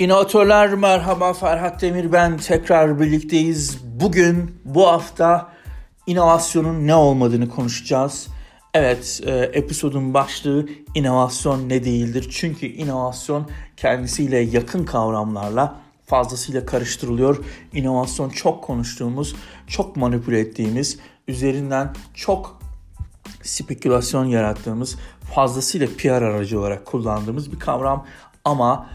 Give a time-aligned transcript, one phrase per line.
[0.00, 3.78] İnovatörler merhaba Ferhat Demir ben tekrar birlikteyiz.
[3.84, 5.52] Bugün bu hafta
[6.06, 8.28] inovasyonun ne olmadığını konuşacağız.
[8.74, 12.28] Evet e, episodun başlığı inovasyon ne değildir.
[12.30, 17.44] Çünkü inovasyon kendisiyle yakın kavramlarla fazlasıyla karıştırılıyor.
[17.72, 19.34] İnovasyon çok konuştuğumuz,
[19.66, 22.60] çok manipüle ettiğimiz, üzerinden çok
[23.42, 24.96] spekülasyon yarattığımız,
[25.34, 28.06] fazlasıyla PR aracı olarak kullandığımız bir kavram
[28.44, 28.86] ama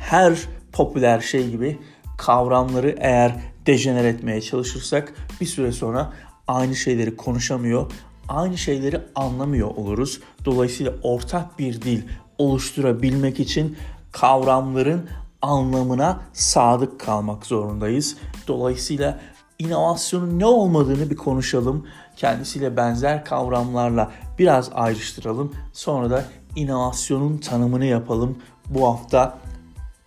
[0.00, 0.38] her
[0.72, 1.78] popüler şey gibi
[2.18, 3.32] kavramları eğer
[3.66, 6.12] dejener etmeye çalışırsak bir süre sonra
[6.48, 7.92] aynı şeyleri konuşamıyor,
[8.28, 10.20] aynı şeyleri anlamıyor oluruz.
[10.44, 12.02] Dolayısıyla ortak bir dil
[12.38, 13.76] oluşturabilmek için
[14.12, 15.08] kavramların
[15.42, 18.16] anlamına sadık kalmak zorundayız.
[18.48, 19.20] Dolayısıyla
[19.58, 21.86] inovasyonun ne olmadığını bir konuşalım.
[22.16, 25.54] Kendisiyle benzer kavramlarla biraz ayrıştıralım.
[25.72, 26.24] Sonra da
[26.56, 28.38] inovasyonun tanımını yapalım.
[28.66, 29.38] Bu hafta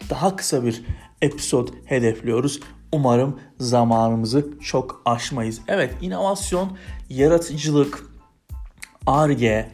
[0.09, 0.84] daha kısa bir
[1.22, 2.59] episod hedefliyoruz.
[2.92, 5.62] Umarım zamanımızı çok aşmayız.
[5.68, 6.78] Evet inovasyon,
[7.10, 8.06] yaratıcılık,
[9.08, 9.70] arge,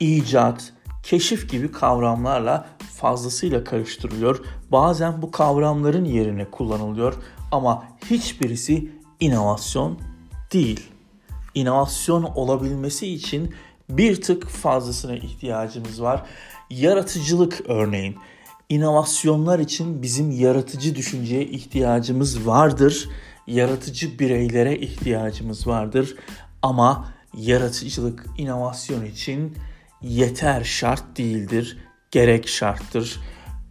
[0.00, 4.44] icat, keşif gibi kavramlarla fazlasıyla karıştırılıyor.
[4.72, 7.14] Bazen bu kavramların yerine kullanılıyor
[7.52, 9.98] ama hiçbirisi inovasyon
[10.52, 10.90] değil.
[11.54, 13.54] İnovasyon olabilmesi için
[13.90, 16.26] bir tık fazlasına ihtiyacımız var.
[16.70, 18.16] Yaratıcılık örneğin
[18.68, 23.08] inovasyonlar için bizim yaratıcı düşünceye ihtiyacımız vardır.
[23.46, 26.14] Yaratıcı bireylere ihtiyacımız vardır.
[26.62, 29.56] Ama yaratıcılık inovasyon için
[30.02, 31.78] yeter şart değildir.
[32.10, 33.20] Gerek şarttır.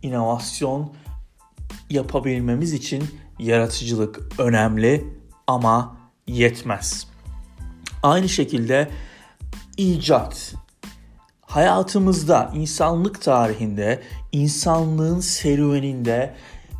[0.01, 0.93] İnovasyon
[1.89, 3.03] yapabilmemiz için
[3.39, 5.07] yaratıcılık önemli
[5.47, 7.07] ama yetmez.
[8.03, 8.89] Aynı şekilde
[9.77, 10.53] icat
[11.47, 16.33] hayatımızda, insanlık tarihinde, insanlığın serüveninde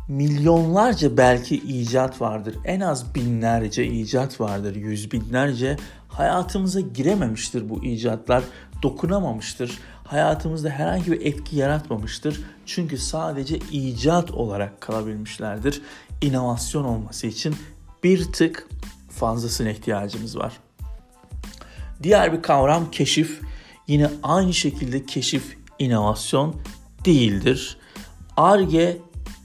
[0.08, 2.54] milyonlarca belki icat vardır.
[2.64, 5.76] En az binlerce icat vardır, yüz binlerce.
[6.08, 8.44] Hayatımıza girememiştir bu icatlar,
[8.82, 9.78] dokunamamıştır.
[10.04, 12.40] Hayatımızda herhangi bir etki yaratmamıştır.
[12.66, 15.82] Çünkü sadece icat olarak kalabilmişlerdir.
[16.22, 17.56] İnovasyon olması için
[18.04, 18.68] bir tık
[19.10, 20.52] fazlasına ihtiyacımız var.
[22.02, 23.40] Diğer bir kavram keşif.
[23.88, 26.56] Yine aynı şekilde keşif inovasyon
[27.04, 27.76] değildir.
[28.36, 28.98] Arge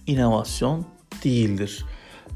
[0.07, 0.85] inovasyon
[1.23, 1.85] değildir.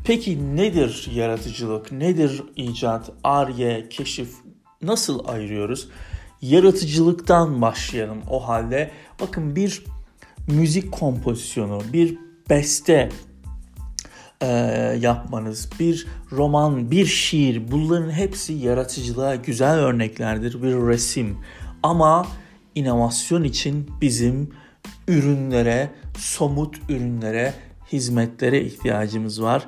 [0.04, 1.92] Peki nedir yaratıcılık?
[1.92, 3.12] Nedir icat?
[3.24, 4.30] Arge, keşif
[4.82, 5.90] nasıl ayırıyoruz?
[6.42, 8.92] Yaratıcılıktan başlayalım o halde.
[9.22, 9.84] Bakın bir
[10.48, 12.18] müzik kompozisyonu, bir
[12.50, 13.10] beste
[14.42, 14.48] e,
[15.02, 20.64] yapmanız, bir roman, bir şiir bunların hepsi yaratıcılığa güzel örneklerdir.
[20.64, 21.38] Bir resim,
[21.84, 22.28] ama
[22.76, 24.50] inovasyon için bizim
[25.08, 27.54] ürünlere, somut ürünlere,
[27.92, 29.68] hizmetlere ihtiyacımız var.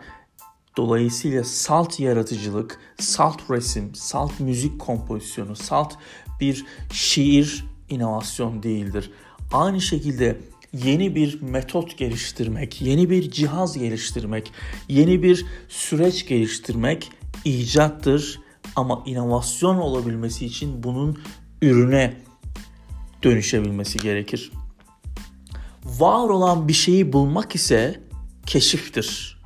[0.78, 5.94] Dolayısıyla salt yaratıcılık, salt resim, salt müzik kompozisyonu, salt
[6.42, 9.12] bir şiir inovasyon değildir.
[9.53, 10.38] Aynı şekilde
[10.74, 14.52] yeni bir metot geliştirmek, yeni bir cihaz geliştirmek,
[14.90, 17.12] yeni bir süreç geliştirmek
[17.46, 18.40] icattır
[18.76, 21.20] ama inovasyon olabilmesi için bunun
[21.62, 22.14] ürüne
[23.24, 24.52] dönüşebilmesi gerekir.
[25.86, 28.00] Var olan bir şeyi bulmak ise
[28.46, 29.40] keşiftir.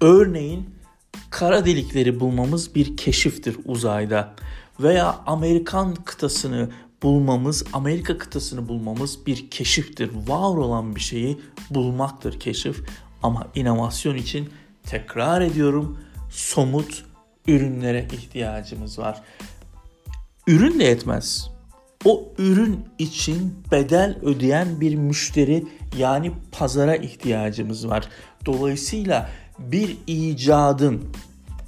[0.00, 0.70] Örneğin
[1.30, 4.34] kara delikleri bulmamız bir keşiftir uzayda
[4.80, 6.70] veya Amerikan kıtasını
[7.02, 10.10] bulmamız, Amerika kıtasını bulmamız bir keşiftir.
[10.26, 11.40] Var olan bir şeyi
[11.70, 12.82] bulmaktır keşif
[13.22, 14.48] ama inovasyon için
[14.82, 15.98] tekrar ediyorum
[16.30, 17.04] somut
[17.46, 19.22] ürünlere ihtiyacımız var.
[20.46, 21.50] Ürün de yetmez.
[22.04, 25.64] O ürün için bedel ödeyen bir müşteri
[25.98, 28.08] yani pazara ihtiyacımız var.
[28.46, 31.04] Dolayısıyla bir icadın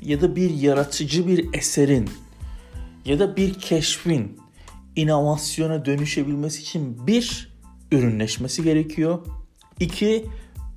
[0.02, 2.10] ya da bir yaratıcı bir eserin
[3.04, 4.40] ya da bir keşfin
[4.96, 7.52] inovasyona dönüşebilmesi için bir
[7.92, 9.18] ürünleşmesi gerekiyor.
[9.80, 10.26] İki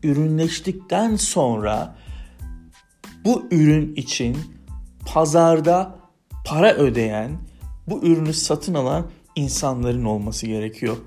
[0.04, 1.96] ürünleştikten sonra
[3.26, 4.38] bu ürün için
[5.06, 6.00] pazarda
[6.46, 7.49] para ödeyen
[7.90, 10.98] bu ürünü satın alan insanların olması gerekiyor.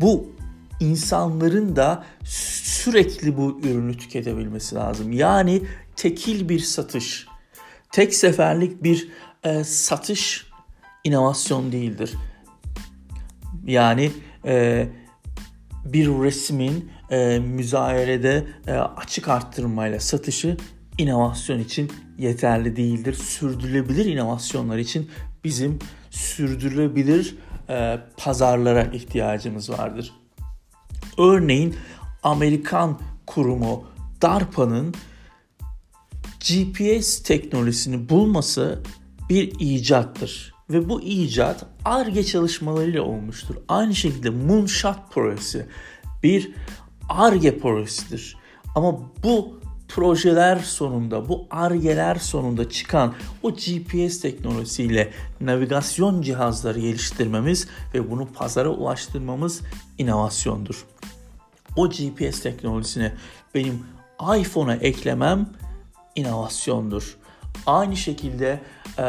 [0.00, 0.34] Bu
[0.80, 5.12] insanların da sürekli bu ürünü tüketebilmesi lazım.
[5.12, 5.62] Yani
[5.96, 7.26] tekil bir satış,
[7.92, 9.08] tek seferlik bir
[9.44, 10.46] e, satış
[11.04, 12.14] inovasyon değildir.
[13.66, 14.12] Yani
[14.44, 14.86] e,
[15.84, 20.56] bir resmin e, müzayerede e, açık arttırmayla satışı
[20.98, 23.14] inovasyon için yeterli değildir.
[23.14, 25.10] Sürdürülebilir inovasyonlar için
[25.44, 25.78] bizim
[26.10, 27.36] sürdürülebilir
[27.68, 30.12] e, pazarlara ihtiyacımız vardır.
[31.18, 31.76] Örneğin
[32.22, 33.84] Amerikan kurumu
[34.22, 34.94] DARPA'nın
[36.48, 38.82] GPS teknolojisini bulması
[39.30, 40.54] bir icattır.
[40.70, 43.54] Ve bu icat ARGE çalışmalarıyla olmuştur.
[43.68, 45.66] Aynı şekilde Moonshot projesi
[46.22, 46.52] bir
[47.08, 48.36] ARGE projesidir.
[48.74, 55.10] Ama bu projeler sonunda, bu argeler sonunda çıkan o GPS teknolojisiyle
[55.40, 59.60] navigasyon cihazları geliştirmemiz ve bunu pazara ulaştırmamız
[59.98, 60.84] inovasyondur.
[61.76, 63.12] O GPS teknolojisini
[63.54, 63.82] benim
[64.38, 65.48] iPhone'a eklemem
[66.14, 67.16] inovasyondur.
[67.66, 68.60] Aynı şekilde
[68.98, 69.06] e,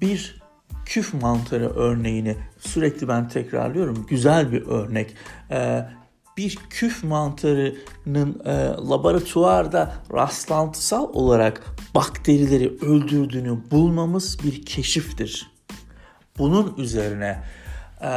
[0.00, 0.42] bir
[0.84, 4.06] küf mantarı örneğini sürekli ben tekrarlıyorum.
[4.08, 5.14] Güzel bir örnek.
[5.50, 5.86] E,
[6.36, 8.52] bir küf mantarının e,
[8.88, 15.50] laboratuvarda rastlantısal olarak bakterileri öldürdüğünü bulmamız bir keşiftir.
[16.38, 17.42] Bunun üzerine
[18.02, 18.10] e,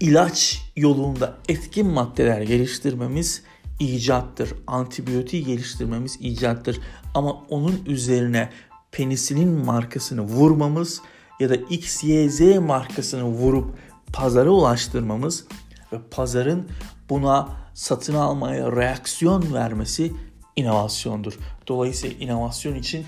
[0.00, 3.42] ilaç yolunda etkin maddeler geliştirmemiz
[3.80, 4.54] icattır.
[4.66, 6.80] Antibiyotiği geliştirmemiz icattır.
[7.14, 8.50] Ama onun üzerine
[8.92, 11.00] penisilin markasını vurmamız
[11.40, 13.74] ya da XYZ markasını vurup
[14.12, 15.44] pazara ulaştırmamız
[15.92, 16.68] ve pazarın
[17.10, 20.12] buna satın almaya reaksiyon vermesi
[20.56, 21.38] inovasyondur.
[21.68, 23.06] Dolayısıyla inovasyon için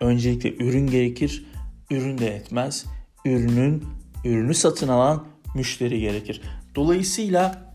[0.00, 1.46] öncelikle ürün gerekir.
[1.90, 2.84] Ürün de etmez.
[3.24, 3.84] Ürünün
[4.24, 5.24] ürünü satın alan
[5.54, 6.42] müşteri gerekir.
[6.74, 7.74] Dolayısıyla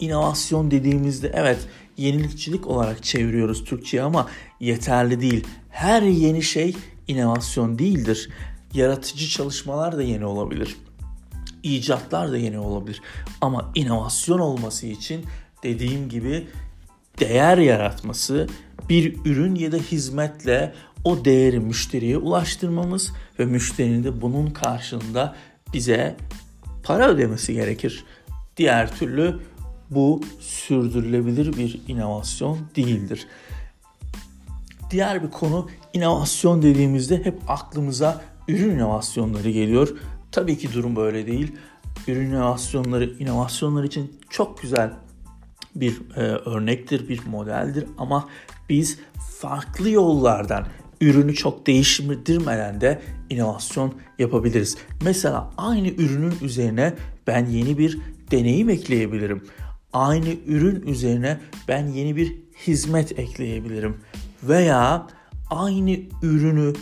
[0.00, 1.58] inovasyon dediğimizde evet
[1.96, 4.28] yenilikçilik olarak çeviriyoruz Türkçe'ye ama
[4.60, 5.46] yeterli değil.
[5.70, 6.76] Her yeni şey
[7.08, 8.30] inovasyon değildir.
[8.74, 10.76] Yaratıcı çalışmalar da yeni olabilir
[11.62, 13.02] icatlar da yeni olabilir.
[13.40, 15.24] Ama inovasyon olması için
[15.62, 16.46] dediğim gibi
[17.20, 18.48] değer yaratması,
[18.88, 20.74] bir ürün ya da hizmetle
[21.04, 25.36] o değeri müşteriye ulaştırmamız ve müşterinin de bunun karşılığında
[25.74, 26.16] bize
[26.82, 28.04] para ödemesi gerekir.
[28.56, 29.40] Diğer türlü
[29.90, 33.26] bu sürdürülebilir bir inovasyon değildir.
[34.90, 39.96] Diğer bir konu inovasyon dediğimizde hep aklımıza ürün inovasyonları geliyor.
[40.32, 41.52] Tabii ki durum böyle değil.
[42.08, 44.92] Ürün inovasyonları, inovasyonlar için çok güzel
[45.74, 48.28] bir e, örnektir, bir modeldir ama
[48.68, 48.98] biz
[49.40, 50.66] farklı yollardan
[51.00, 54.76] ürünü çok değiştirmeden de inovasyon yapabiliriz.
[55.04, 56.94] Mesela aynı ürünün üzerine
[57.26, 57.98] ben yeni bir
[58.30, 59.44] deneyim ekleyebilirim.
[59.92, 62.36] Aynı ürün üzerine ben yeni bir
[62.66, 63.96] hizmet ekleyebilirim.
[64.42, 65.06] Veya
[65.50, 66.72] aynı ürünü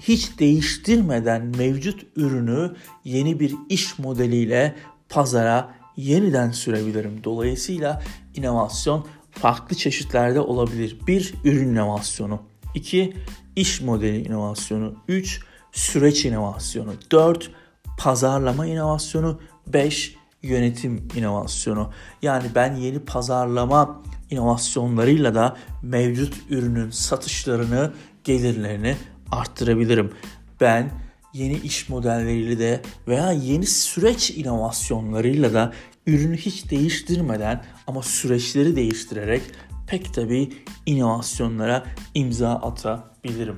[0.00, 2.74] hiç değiştirmeden mevcut ürünü
[3.04, 4.74] yeni bir iş modeliyle
[5.08, 7.24] pazara yeniden sürebilirim.
[7.24, 8.02] Dolayısıyla
[8.34, 10.98] inovasyon farklı çeşitlerde olabilir.
[11.06, 12.42] Bir ürün inovasyonu,
[12.74, 13.16] iki
[13.56, 15.40] iş modeli inovasyonu, üç
[15.72, 17.50] süreç inovasyonu, dört
[17.98, 21.90] pazarlama inovasyonu, beş yönetim inovasyonu.
[22.22, 27.92] Yani ben yeni pazarlama inovasyonlarıyla da mevcut ürünün satışlarını,
[28.24, 28.96] gelirlerini
[29.32, 30.12] arttırabilirim.
[30.60, 30.90] Ben
[31.32, 35.72] yeni iş modelleriyle de veya yeni süreç inovasyonlarıyla da
[36.06, 39.42] ürünü hiç değiştirmeden ama süreçleri değiştirerek
[39.86, 40.52] pek tabii
[40.86, 41.84] inovasyonlara
[42.14, 43.56] imza atabilirim.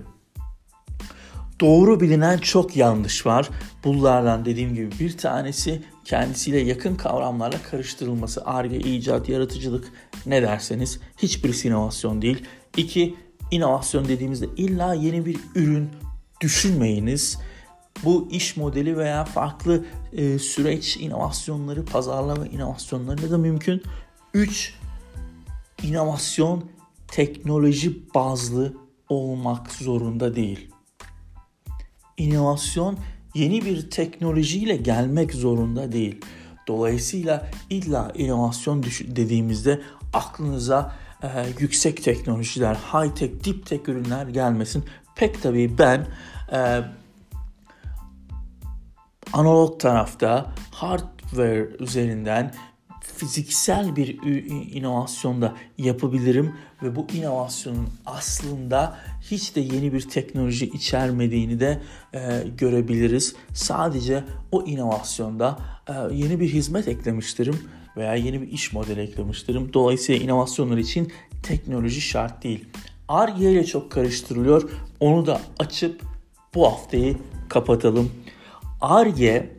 [1.60, 3.48] Doğru bilinen çok yanlış var.
[3.84, 8.44] Bunlardan dediğim gibi bir tanesi kendisiyle yakın kavramlarla karıştırılması.
[8.44, 9.92] Arge, icat, yaratıcılık
[10.26, 12.44] ne derseniz hiçbirisi inovasyon değil.
[12.76, 13.14] İki,
[13.52, 15.90] inovasyon dediğimizde illa yeni bir ürün
[16.40, 17.38] düşünmeyiniz.
[18.04, 23.82] Bu iş modeli veya farklı e, süreç inovasyonları, pazarlama inovasyonları da mümkün.
[24.34, 24.74] 3.
[25.82, 26.64] İnovasyon
[27.08, 28.76] teknoloji bazlı
[29.08, 30.70] olmak zorunda değil.
[32.16, 32.98] İnovasyon
[33.34, 36.20] yeni bir teknolojiyle gelmek zorunda değil.
[36.68, 39.82] Dolayısıyla illa inovasyon dediğimizde
[40.12, 44.84] aklınıza e, yüksek teknolojiler, high tech, deep tech ürünler gelmesin.
[45.16, 46.06] Pek tabii ben
[46.52, 46.80] e,
[49.32, 52.54] analog tarafta hardware üzerinden
[53.00, 54.18] fiziksel bir
[54.74, 61.82] inovasyonda yapabilirim ve bu inovasyonun aslında hiç de yeni bir teknoloji içermediğini de
[62.14, 63.34] e, görebiliriz.
[63.54, 67.58] Sadece o inovasyonda e, yeni bir hizmet eklemiştirim
[67.96, 69.72] veya yeni bir iş modeli eklemiştirim.
[69.72, 72.64] Dolayısıyla inovasyonlar için teknoloji şart değil.
[73.08, 74.70] ARGE ile çok karıştırılıyor.
[75.00, 76.02] Onu da açıp
[76.54, 77.16] bu haftayı
[77.48, 78.12] kapatalım.
[78.80, 79.56] ARGE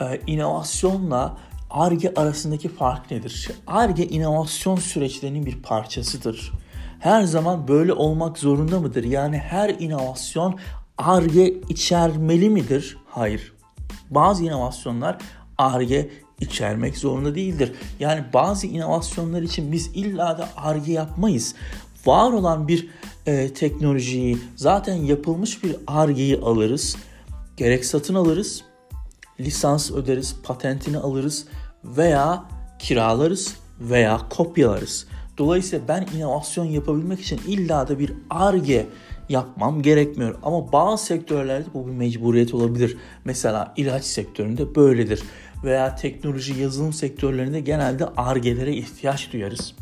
[0.00, 1.38] e, inovasyonla
[1.70, 3.50] ARGE arasındaki fark nedir?
[3.66, 6.52] ARGE inovasyon süreçlerinin bir parçasıdır.
[7.00, 9.04] Her zaman böyle olmak zorunda mıdır?
[9.04, 10.58] Yani her inovasyon
[10.98, 12.96] ARGE içermeli midir?
[13.06, 13.52] Hayır.
[14.10, 15.18] Bazı inovasyonlar
[15.58, 17.72] ARGE içermek zorunda değildir.
[18.00, 21.54] Yani bazı inovasyonlar için biz illa da ARGE yapmayız.
[22.06, 22.88] Var olan bir
[23.26, 26.96] e, teknolojiyi, zaten yapılmış bir ARGE'yi alırız.
[27.56, 28.64] Gerek satın alırız,
[29.40, 31.46] lisans öderiz, patentini alırız
[31.84, 32.44] veya
[32.78, 35.06] kiralarız veya kopyalarız.
[35.38, 38.86] Dolayısıyla ben inovasyon yapabilmek için illa da bir ARGE
[39.28, 40.34] yapmam gerekmiyor.
[40.42, 42.96] Ama bazı sektörlerde bu bir mecburiyet olabilir.
[43.24, 45.22] Mesela ilaç sektöründe böyledir.
[45.64, 49.74] Veya teknoloji yazılım sektörlerinde genelde ARGE'lere ihtiyaç duyarız.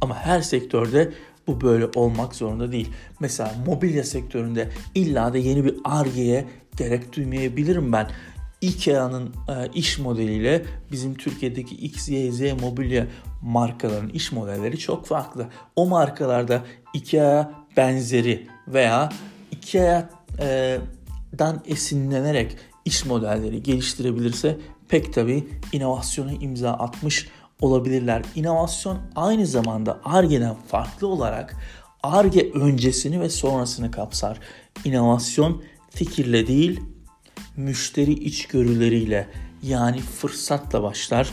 [0.00, 1.12] Ama her sektörde
[1.46, 2.88] bu böyle olmak zorunda değil.
[3.20, 6.44] Mesela mobilya sektöründe illa da yeni bir ARGE'ye
[6.76, 8.10] gerek duymayabilirim ben.
[8.60, 10.62] IKEA'nın e, iş modeliyle
[10.92, 13.06] bizim Türkiye'deki X, Y, Z mobilya
[13.42, 15.46] markaların iş modelleri çok farklı.
[15.76, 16.64] O markalarda
[16.94, 19.08] IKEA benzeri veya
[19.50, 20.82] IKEA'dan
[21.66, 24.58] esinlenerek iş modelleri geliştirebilirse
[24.88, 27.28] pek tabi inovasyona imza atmış
[27.60, 28.22] olabilirler.
[28.34, 31.56] İnovasyon aynı zamanda ARGE'den farklı olarak
[32.02, 34.38] ARGE öncesini ve sonrasını kapsar.
[34.84, 36.80] İnovasyon fikirle değil,
[37.56, 39.28] müşteri içgörüleriyle
[39.62, 41.30] yani fırsatla başlar.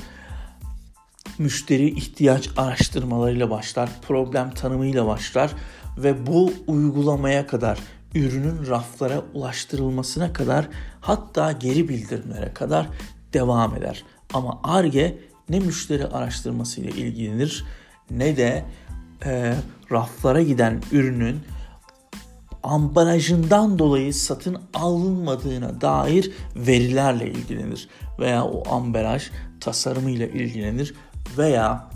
[1.38, 5.52] Müşteri ihtiyaç araştırmalarıyla başlar, problem tanımıyla başlar
[5.98, 7.80] ve bu uygulamaya kadar
[8.16, 10.68] ürünün raflara ulaştırılmasına kadar
[11.02, 12.88] hatta geri bildirimlere kadar
[13.34, 14.04] devam eder.
[14.34, 15.18] Ama ARGE
[15.50, 17.66] ne müşteri araştırması ile ilgilenir
[18.12, 18.66] ne de
[19.26, 19.54] e,
[19.92, 21.40] raflara giden ürünün
[22.64, 27.90] ambalajından dolayı satın alınmadığına dair verilerle ilgilenir
[28.20, 30.96] veya o ambalaj tasarımıyla ilgilenir
[31.38, 31.90] veya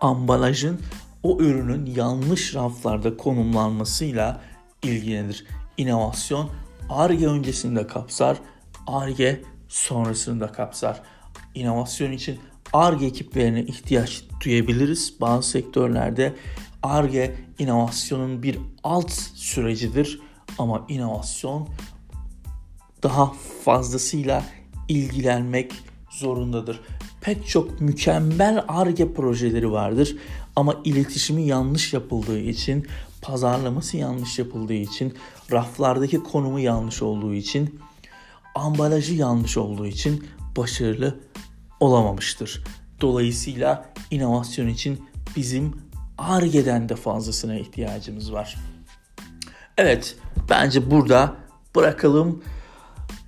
[0.00, 0.80] ambalajın
[1.22, 4.40] o ürünün yanlış raflarda konumlanmasıyla
[4.84, 5.46] ilgilenir.
[5.76, 6.50] İnovasyon
[6.88, 8.36] ARGE öncesinde kapsar,
[8.86, 11.02] ARGE sonrasında kapsar.
[11.54, 12.40] İnovasyon için
[12.72, 15.20] ARGE ekiplerine ihtiyaç duyabiliriz.
[15.20, 16.34] Bazı sektörlerde
[16.82, 20.20] ARGE inovasyonun bir alt sürecidir
[20.58, 21.68] ama inovasyon
[23.02, 23.32] daha
[23.64, 24.44] fazlasıyla
[24.88, 25.72] ilgilenmek
[26.10, 26.80] zorundadır.
[27.24, 30.16] Pek çok mükemmel ARGE projeleri vardır
[30.56, 32.86] ama iletişimi yanlış yapıldığı için,
[33.22, 35.14] pazarlaması yanlış yapıldığı için,
[35.52, 37.80] raflardaki konumu yanlış olduğu için,
[38.54, 40.26] ambalajı yanlış olduğu için
[40.56, 41.20] başarılı
[41.80, 42.64] olamamıştır.
[43.00, 45.04] Dolayısıyla inovasyon için
[45.36, 45.72] bizim
[46.18, 48.56] ARGE'den de fazlasına ihtiyacımız var.
[49.78, 50.16] Evet,
[50.50, 51.34] bence burada
[51.76, 52.42] bırakalım.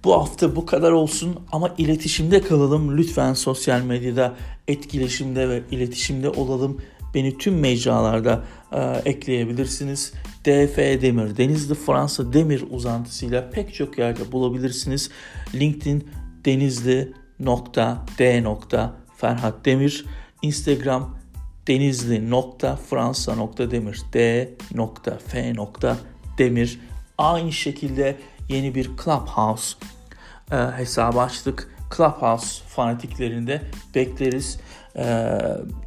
[0.07, 2.99] Bu hafta bu kadar olsun ama iletişimde kalalım.
[2.99, 4.37] Lütfen sosyal medyada
[4.69, 6.81] etkileşimde ve iletişimde olalım.
[7.15, 10.13] Beni tüm mecralarda e, ekleyebilirsiniz.
[10.45, 15.11] DF Demir, Denizli Fransa Demir uzantısıyla pek çok yerde bulabilirsiniz.
[15.55, 16.09] LinkedIn
[16.45, 20.07] Denizli nokta D nokta Ferhat Demir,
[20.43, 21.19] Instagram
[21.69, 25.97] Denizli nokta Fransa nokta Demir, D nokta F nokta
[26.39, 26.81] Demir.
[27.19, 28.17] Aynı şekilde
[28.49, 29.77] yeni bir Clubhouse
[30.53, 31.77] e, hesabı açtık.
[31.97, 33.63] Clubhouse fanatiklerinde
[33.95, 34.61] bekleriz.
[34.97, 35.39] E,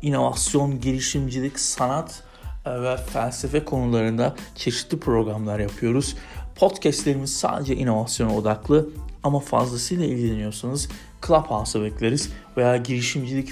[0.02, 2.24] inovasyon, girişimcilik, sanat
[2.66, 6.16] e, ve felsefe konularında çeşitli programlar yapıyoruz.
[6.56, 8.90] Podcastlerimiz sadece inovasyona odaklı
[9.24, 10.90] ama fazlasıyla ilgileniyorsanız
[11.28, 13.50] Clubhouse'a bekleriz veya girişimcilik,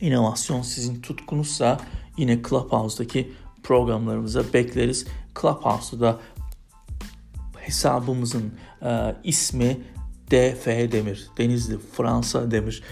[0.00, 1.80] inovasyon sizin tutkunuzsa
[2.16, 5.06] yine Clubhouse'daki programlarımıza bekleriz.
[5.40, 6.18] Clubhouse'da da
[7.56, 9.76] hesabımızın e, ismi
[10.30, 12.82] DF Demir, Denizli Fransa Demir.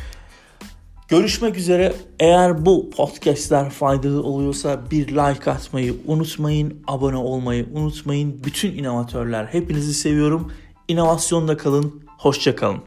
[1.08, 1.94] Görüşmek üzere.
[2.20, 8.44] Eğer bu podcastler faydalı oluyorsa bir like atmayı unutmayın, abone olmayı unutmayın.
[8.44, 10.52] Bütün inovatörler hepinizi seviyorum.
[10.88, 12.80] İnovasyonda kalın, hoşça kalın.